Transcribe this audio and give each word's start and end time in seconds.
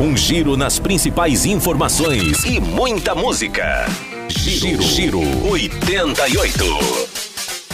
Um 0.00 0.16
giro 0.16 0.56
nas 0.56 0.78
principais 0.78 1.44
informações 1.44 2.44
e 2.44 2.60
muita 2.60 3.16
música. 3.16 3.84
Giro, 4.28 4.80
giro 4.80 5.20
88. 5.48 6.64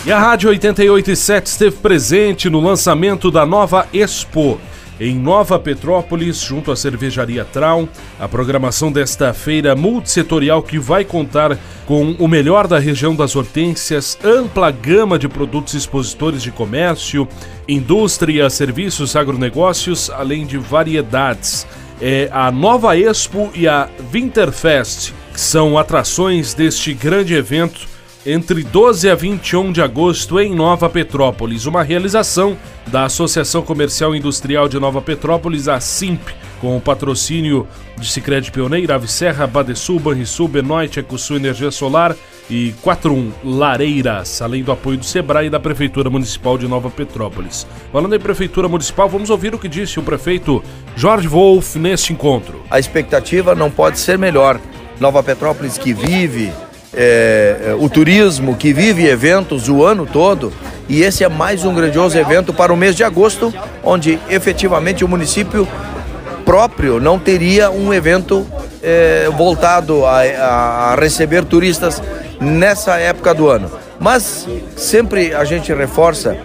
E 0.06 0.10
a 0.10 0.18
Rádio 0.18 0.48
88.7 0.50 1.46
esteve 1.46 1.76
presente 1.76 2.48
no 2.48 2.60
lançamento 2.60 3.30
da 3.30 3.44
nova 3.44 3.86
Expo 3.92 4.58
em 4.98 5.14
Nova 5.14 5.58
Petrópolis, 5.58 6.40
junto 6.40 6.72
à 6.72 6.76
cervejaria 6.76 7.44
Traum. 7.44 7.86
A 8.18 8.26
programação 8.26 8.90
desta 8.90 9.34
feira 9.34 9.76
multissetorial 9.76 10.62
que 10.62 10.78
vai 10.78 11.04
contar 11.04 11.58
com 11.84 12.12
o 12.12 12.26
melhor 12.26 12.66
da 12.66 12.78
região 12.78 13.14
das 13.14 13.36
hortênsias, 13.36 14.18
ampla 14.24 14.70
gama 14.70 15.18
de 15.18 15.28
produtos 15.28 15.74
expositores 15.74 16.42
de 16.42 16.50
comércio, 16.50 17.28
indústria, 17.68 18.48
serviços, 18.48 19.14
agronegócios, 19.14 20.08
além 20.08 20.46
de 20.46 20.56
variedades. 20.56 21.66
É 22.00 22.28
a 22.32 22.50
Nova 22.50 22.98
Expo 22.98 23.50
e 23.54 23.68
a 23.68 23.88
Winterfest, 24.10 25.12
que 25.32 25.40
são 25.40 25.78
atrações 25.78 26.54
deste 26.54 26.92
grande 26.92 27.34
evento 27.34 27.86
entre 28.26 28.62
12 28.62 29.10
a 29.10 29.14
21 29.14 29.70
de 29.70 29.82
agosto 29.82 30.40
em 30.40 30.54
Nova 30.54 30.88
Petrópolis, 30.88 31.66
uma 31.66 31.82
realização 31.82 32.56
da 32.86 33.04
Associação 33.04 33.62
Comercial 33.62 34.14
e 34.14 34.18
Industrial 34.18 34.68
de 34.68 34.80
Nova 34.80 35.02
Petrópolis, 35.02 35.68
a 35.68 35.78
SIMP, 35.78 36.30
com 36.60 36.76
o 36.76 36.80
patrocínio 36.80 37.68
de 37.98 38.10
Sicredi 38.10 38.50
Pioneira, 38.50 38.94
Ave 38.94 39.08
Serra, 39.08 39.46
Badesul, 39.46 40.00
Banrisul, 40.00 40.48
Benoit, 40.48 40.98
Ecosul 40.98 41.36
Energia 41.36 41.70
Solar 41.70 42.16
e 42.48 42.74
41 42.82 43.32
Lareiras, 43.42 44.42
além 44.42 44.62
do 44.62 44.72
apoio 44.72 44.98
do 44.98 45.04
Sebrae 45.04 45.46
e 45.46 45.50
da 45.50 45.58
Prefeitura 45.58 46.10
Municipal 46.10 46.58
de 46.58 46.68
Nova 46.68 46.90
Petrópolis. 46.90 47.66
Falando 47.92 48.14
em 48.14 48.20
Prefeitura 48.20 48.68
Municipal, 48.68 49.08
vamos 49.08 49.30
ouvir 49.30 49.54
o 49.54 49.58
que 49.58 49.68
disse 49.68 49.98
o 49.98 50.02
prefeito 50.02 50.62
Jorge 50.96 51.26
Wolff 51.26 51.78
neste 51.78 52.12
encontro. 52.12 52.62
A 52.70 52.78
expectativa 52.78 53.54
não 53.54 53.70
pode 53.70 53.98
ser 53.98 54.18
melhor. 54.18 54.60
Nova 55.00 55.22
Petrópolis 55.22 55.76
que 55.76 55.92
vive 55.92 56.52
é, 56.92 57.74
o 57.78 57.88
turismo, 57.88 58.56
que 58.56 58.72
vive 58.72 59.06
eventos 59.06 59.68
o 59.68 59.84
ano 59.84 60.06
todo, 60.06 60.52
e 60.88 61.02
esse 61.02 61.24
é 61.24 61.28
mais 61.28 61.64
um 61.64 61.74
grandioso 61.74 62.16
evento 62.16 62.52
para 62.52 62.72
o 62.72 62.76
mês 62.76 62.94
de 62.94 63.02
agosto, 63.02 63.52
onde 63.82 64.18
efetivamente 64.28 65.04
o 65.04 65.08
município 65.08 65.66
próprio 66.44 67.00
não 67.00 67.18
teria 67.18 67.70
um 67.70 67.92
evento 67.92 68.46
é, 68.82 69.28
voltado 69.34 70.04
a, 70.04 70.20
a, 70.20 70.94
receber 70.94 71.44
turistas 71.44 72.02
nessa 72.44 72.98
época 72.98 73.34
do 73.34 73.48
ano. 73.48 73.70
Mas 73.98 74.46
sempre 74.76 75.34
a 75.34 75.44
gente 75.44 75.72
reforça 75.72 76.36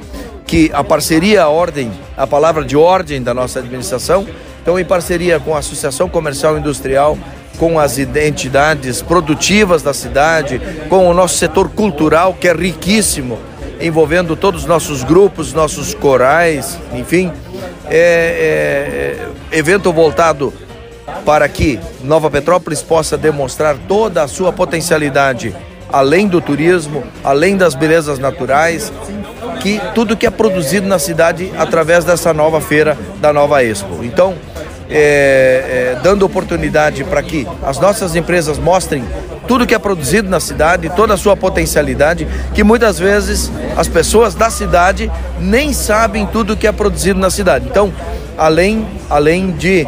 que 0.45 0.72
a 0.73 0.83
parceria, 0.83 1.44
a 1.44 1.50
ordem, 1.50 1.92
a 2.17 2.25
palavra 2.25 2.64
de 2.64 2.75
ordem 2.75 3.22
da 3.22 3.33
nossa 3.33 3.59
administração, 3.59 4.25
então 4.61 4.80
em 4.80 4.86
parceria 4.86 5.39
com 5.39 5.55
a 5.55 5.59
Associação 5.59 6.09
Comercial 6.09 6.58
Industrial, 6.58 7.17
com 7.58 7.77
as 7.77 7.97
identidades 7.97 9.02
produtivas 9.02 9.83
da 9.83 9.94
cidade, 9.94 10.61
com 10.88 11.08
o 11.08 11.14
nosso 11.14 11.38
setor 11.38 11.70
cultural, 11.70 12.33
que 12.33 12.47
é 12.47 12.53
riquíssimo, 12.53 13.38
envolvendo 13.81 14.36
todos 14.36 14.61
os 14.61 14.67
nossos 14.67 15.03
grupos, 15.03 15.53
nossos 15.53 15.94
corais, 15.94 16.80
enfim. 16.94 17.31
É, 17.92 19.17
é, 19.52 19.58
evento 19.58 19.92
voltado 19.92 20.53
para 21.25 21.47
que 21.50 21.80
Nova 22.03 22.30
Petrópolis 22.30 22.81
possa 22.81 23.17
demonstrar 23.17 23.77
toda 23.88 24.23
a 24.23 24.27
sua 24.27 24.53
potencialidade, 24.53 25.55
além 25.92 26.28
do 26.28 26.40
turismo, 26.40 27.04
além 27.23 27.58
das 27.58 27.76
belezas 27.76 28.20
naturais, 28.20 28.92
que 29.59 29.82
tudo 29.94 30.16
que 30.16 30.26
é 30.26 30.30
produzido 30.30 30.88
na 30.88 31.00
cidade 31.00 31.52
através 31.58 32.06
dessa 32.06 32.34
nova 32.34 32.62
feira 32.62 32.98
da 33.20 33.34
Nova 33.34 33.64
Expo. 33.64 34.04
Então, 34.04 34.36
é, 34.90 35.95
é, 35.95 36.00
dando 36.02 36.26
oportunidade 36.26 37.04
para 37.04 37.22
que 37.22 37.48
as 37.64 37.80
nossas 37.80 38.16
empresas 38.16 38.58
mostrem 38.58 39.04
tudo 39.48 39.66
que 39.66 39.76
é 39.76 39.80
produzido 39.80 40.30
na 40.30 40.40
cidade, 40.40 40.92
toda 40.95 41.14
a 41.14 41.17
sua 41.17 41.36
potencialidade, 41.36 42.28
que 42.54 42.64
muitas 42.64 42.99
vezes 42.99 43.52
as 43.76 43.88
pessoas 43.88 44.36
da 44.36 44.49
cidade 44.49 45.11
nem 45.39 45.73
sabem 45.73 46.26
tudo 46.26 46.55
que 46.55 46.67
é 46.67 46.72
produzido 46.72 47.20
na 47.20 47.30
cidade. 47.30 47.67
Então, 47.70 47.92
além, 48.38 48.88
além 49.10 49.52
de 49.52 49.88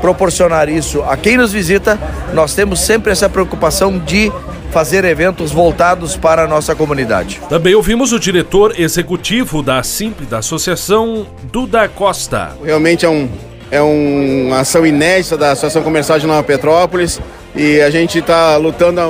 proporcionar 0.00 0.68
isso 0.68 1.02
a 1.02 1.16
quem 1.16 1.36
nos 1.36 1.52
visita, 1.52 1.98
nós 2.34 2.54
temos 2.54 2.80
sempre 2.80 3.10
essa 3.10 3.28
preocupação 3.28 3.98
de 3.98 4.30
fazer 4.76 5.06
eventos 5.06 5.52
voltados 5.52 6.18
para 6.18 6.42
a 6.42 6.46
nossa 6.46 6.74
comunidade. 6.74 7.40
Também 7.48 7.74
ouvimos 7.74 8.12
o 8.12 8.20
diretor 8.20 8.78
executivo 8.78 9.62
da 9.62 9.82
Simp, 9.82 10.20
da 10.28 10.40
Associação, 10.40 11.26
Duda 11.50 11.88
Costa. 11.88 12.54
Realmente 12.62 13.06
é 13.06 13.08
um 13.08 13.26
é 13.70 13.80
um, 13.80 14.48
uma 14.48 14.60
ação 14.60 14.86
inédita 14.86 15.34
da 15.34 15.52
Associação 15.52 15.82
Comercial 15.82 16.18
de 16.18 16.26
Nova 16.26 16.42
Petrópolis 16.42 17.18
e 17.54 17.80
a 17.80 17.88
gente 17.88 18.18
está 18.18 18.58
lutando 18.58 19.00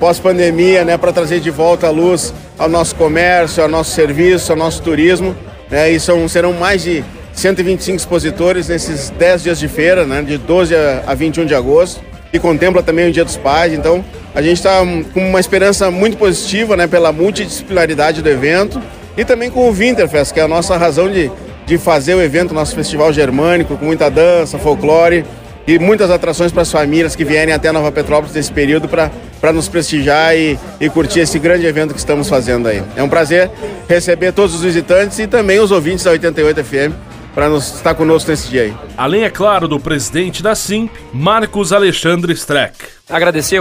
pós-pandemia 0.00 0.84
né, 0.84 0.98
para 0.98 1.12
trazer 1.12 1.38
de 1.38 1.50
volta 1.50 1.86
a 1.86 1.90
luz 1.90 2.34
ao 2.58 2.68
nosso 2.68 2.96
comércio, 2.96 3.62
ao 3.62 3.68
nosso 3.68 3.92
serviço, 3.92 4.50
ao 4.50 4.58
nosso 4.58 4.82
turismo. 4.82 5.36
Né, 5.70 5.92
e 5.92 6.00
são, 6.00 6.28
serão 6.28 6.52
mais 6.52 6.82
de 6.82 7.04
125 7.32 7.96
expositores 7.96 8.66
nesses 8.66 9.10
10 9.10 9.44
dias 9.44 9.58
de 9.60 9.68
feira, 9.68 10.04
né, 10.04 10.20
de 10.20 10.36
12 10.36 10.74
a 11.06 11.14
21 11.14 11.46
de 11.46 11.54
agosto, 11.54 12.02
e 12.32 12.40
contempla 12.40 12.82
também 12.82 13.08
o 13.08 13.12
Dia 13.12 13.24
dos 13.24 13.36
Pais. 13.36 13.72
Então, 13.72 14.04
a 14.36 14.40
gente 14.42 14.58
está 14.58 14.78
com 15.12 15.28
uma 15.28 15.40
esperança 15.40 15.90
muito 15.90 16.16
positiva 16.16 16.76
né, 16.76 16.86
pela 16.86 17.10
multidisciplinaridade 17.10 18.22
do 18.22 18.28
evento 18.28 18.80
e 19.16 19.24
também 19.24 19.50
com 19.50 19.68
o 19.68 19.72
Winterfest, 19.72 20.32
que 20.32 20.38
é 20.38 20.44
a 20.44 20.48
nossa 20.48 20.76
razão 20.76 21.10
de 21.10 21.28
de 21.66 21.76
fazer 21.76 22.14
o 22.14 22.22
evento, 22.22 22.54
nosso 22.54 22.74
festival 22.74 23.12
germânico, 23.12 23.76
com 23.76 23.84
muita 23.84 24.08
dança, 24.08 24.56
folclore 24.56 25.24
e 25.66 25.80
muitas 25.80 26.12
atrações 26.12 26.52
para 26.52 26.62
as 26.62 26.70
famílias 26.70 27.16
que 27.16 27.24
vierem 27.24 27.52
até 27.52 27.72
Nova 27.72 27.90
Petrópolis 27.90 28.32
nesse 28.32 28.52
período 28.52 28.88
para 28.88 29.52
nos 29.52 29.68
prestigiar 29.68 30.36
e, 30.36 30.56
e 30.80 30.88
curtir 30.88 31.20
esse 31.20 31.40
grande 31.40 31.66
evento 31.66 31.92
que 31.92 31.98
estamos 31.98 32.28
fazendo 32.28 32.68
aí. 32.68 32.80
É 32.94 33.02
um 33.02 33.08
prazer 33.08 33.50
receber 33.88 34.32
todos 34.32 34.54
os 34.54 34.62
visitantes 34.62 35.18
e 35.18 35.26
também 35.26 35.58
os 35.58 35.72
ouvintes 35.72 36.04
da 36.04 36.12
88 36.12 36.62
FM 36.62 37.05
para 37.36 37.54
estar 37.58 37.94
conosco 37.94 38.30
nesse 38.30 38.48
dia 38.48 38.62
aí. 38.62 38.74
Além, 38.96 39.24
é 39.24 39.28
claro, 39.28 39.68
do 39.68 39.78
presidente 39.78 40.42
da 40.42 40.54
SIMP, 40.54 40.90
Marcos 41.12 41.70
Alexandre 41.70 42.32
Streck. 42.32 42.74
Agradecer 43.10 43.60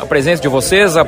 a 0.00 0.06
presença 0.06 0.40
de 0.40 0.46
vocês, 0.46 0.96
a 0.96 1.04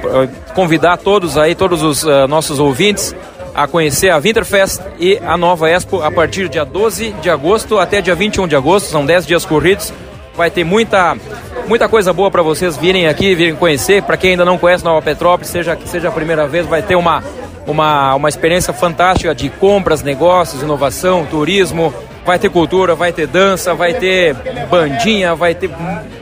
convidar 0.52 0.96
todos 0.96 1.38
aí, 1.38 1.54
todos 1.54 1.80
os 1.80 2.02
uh, 2.02 2.26
nossos 2.28 2.58
ouvintes 2.58 3.14
a 3.54 3.66
conhecer 3.66 4.10
a 4.10 4.18
Winterfest 4.18 4.80
e 4.98 5.18
a 5.18 5.36
Nova 5.36 5.70
Expo 5.70 6.02
a 6.02 6.10
partir 6.10 6.44
do 6.44 6.48
dia 6.48 6.64
12 6.64 7.12
de 7.22 7.30
agosto 7.30 7.78
até 7.78 8.00
dia 8.00 8.14
21 8.14 8.46
de 8.46 8.54
agosto, 8.54 8.86
são 8.86 9.06
10 9.06 9.26
dias 9.26 9.44
corridos. 9.44 9.92
Vai 10.36 10.50
ter 10.50 10.62
muita, 10.62 11.16
muita 11.66 11.88
coisa 11.88 12.12
boa 12.12 12.30
para 12.30 12.42
vocês 12.42 12.76
virem 12.76 13.08
aqui, 13.08 13.34
virem 13.34 13.56
conhecer. 13.56 14.02
Para 14.02 14.16
quem 14.16 14.32
ainda 14.32 14.44
não 14.44 14.58
conhece 14.58 14.84
Nova 14.84 15.02
Petrópolis, 15.02 15.50
seja 15.50 15.74
que 15.74 15.88
seja 15.88 16.08
a 16.08 16.12
primeira 16.12 16.46
vez, 16.46 16.66
vai 16.66 16.82
ter 16.82 16.94
uma, 16.94 17.22
uma, 17.68 18.14
uma 18.14 18.28
experiência 18.28 18.72
fantástica 18.72 19.34
de 19.34 19.50
compras, 19.50 20.02
negócios, 20.02 20.62
inovação, 20.62 21.26
turismo. 21.26 21.92
Vai 22.24 22.38
ter 22.38 22.50
cultura, 22.50 22.94
vai 22.94 23.12
ter 23.12 23.26
dança, 23.26 23.74
vai 23.74 23.94
ter 23.94 24.34
bandinha, 24.68 25.34
vai 25.34 25.54
ter, 25.54 25.70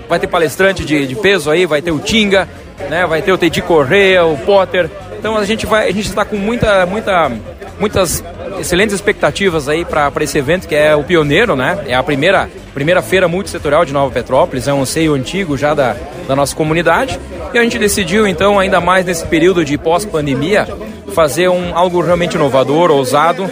vai 0.09 0.19
ter 0.19 0.27
palestrante 0.27 0.85
de, 0.85 1.07
de 1.07 1.17
peso 1.17 1.51
aí, 1.51 1.67
vai 1.67 1.83
ter 1.83 1.91
o 1.91 1.99
Tinga, 1.99 2.49
né? 2.89 3.07
vai 3.07 3.23
ter 3.23 3.33
o 3.33 3.39
Teddy 3.39 3.63
Correia, 3.63 4.25
o 4.25 4.37
Potter. 4.39 4.91
Então 5.19 5.37
a 5.37 5.45
gente 5.45 5.67
vai, 5.67 5.89
a 5.89 5.93
gente 5.93 6.09
está 6.09 6.25
com 6.25 6.37
muita, 6.37 6.87
muita, 6.87 7.33
muitas 7.81 8.23
excelentes 8.61 8.95
expectativas 8.95 9.69
aí 9.69 9.85
para 9.85 10.13
esse 10.21 10.39
evento 10.39 10.69
que 10.69 10.75
é 10.75 10.95
o 10.95 11.03
pioneiro, 11.03 11.57
né? 11.57 11.79
É 11.89 11.95
a 11.95 12.03
primeira, 12.03 12.49
primeira 12.77 13.01
feira 13.01 13.27
multissetorial 13.27 13.87
de 13.87 13.93
Nova 13.95 14.13
Petrópolis, 14.13 14.69
é 14.69 14.75
um 14.75 14.83
anseio 14.83 15.15
antigo 15.15 15.57
já 15.57 15.73
da, 15.73 15.97
da 16.29 16.37
nossa 16.37 16.55
comunidade. 16.55 17.19
E 17.55 17.59
a 17.59 17.63
gente 17.63 17.79
decidiu 17.79 18.27
então, 18.27 18.59
ainda 18.59 18.83
mais 18.83 19.07
nesse 19.07 19.25
período 19.25 19.65
de 19.65 19.79
pós-pandemia, 19.79 20.69
fazer 21.15 21.49
um, 21.49 21.75
algo 21.75 22.03
realmente 22.03 22.35
inovador, 22.35 22.91
ousado. 22.91 23.51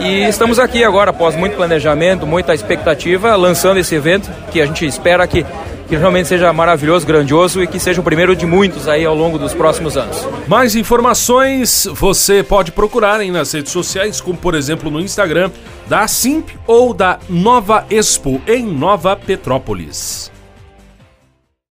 E 0.00 0.24
estamos 0.24 0.58
aqui 0.58 0.82
agora, 0.82 1.10
após 1.10 1.36
muito 1.36 1.54
planejamento, 1.54 2.26
muita 2.26 2.52
expectativa, 2.52 3.36
lançando 3.36 3.78
esse 3.78 3.94
evento 3.94 4.28
que 4.50 4.60
a 4.60 4.66
gente 4.66 4.84
espera 4.84 5.24
que 5.24 5.46
que 5.88 5.96
realmente 5.96 6.28
seja 6.28 6.52
maravilhoso, 6.52 7.06
grandioso 7.06 7.62
e 7.62 7.66
que 7.66 7.78
seja 7.78 8.00
o 8.00 8.04
primeiro 8.04 8.34
de 8.34 8.46
muitos 8.46 8.88
aí 8.88 9.04
ao 9.04 9.14
longo 9.14 9.38
dos 9.38 9.54
próximos 9.54 9.96
anos. 9.96 10.26
Mais 10.46 10.74
informações 10.74 11.86
você 11.92 12.42
pode 12.42 12.72
procurar 12.72 13.20
aí 13.20 13.30
nas 13.30 13.52
redes 13.52 13.72
sociais, 13.72 14.20
como 14.20 14.38
por 14.38 14.54
exemplo 14.54 14.90
no 14.90 15.00
Instagram 15.00 15.50
da 15.86 16.08
Simp 16.08 16.50
ou 16.66 16.94
da 16.94 17.18
Nova 17.28 17.84
Expo 17.90 18.40
em 18.46 18.64
Nova 18.64 19.14
Petrópolis. 19.16 20.33